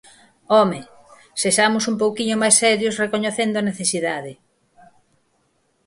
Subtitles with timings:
[0.55, 0.79] ¡Home!,
[1.43, 4.33] sexamos un pouquiño máis serios recoñecendo a necesidade.